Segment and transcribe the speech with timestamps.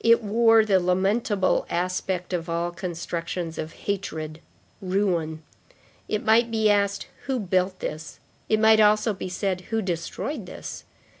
[0.00, 4.40] It wore the lamentable aspect of all constructions of hatred,
[4.82, 5.44] ruin.
[6.08, 8.18] It might be asked: Who built this?
[8.48, 10.82] It might also be said: Who destroyed this?